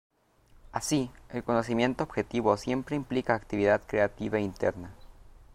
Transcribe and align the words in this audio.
Así, 0.71 1.11
el 1.29 1.43
conocimiento 1.43 2.03
objetivo 2.03 2.57
siempre 2.57 2.95
implica 2.95 3.35
actividad 3.35 3.83
creative 3.85 4.41
interna. 4.41 4.89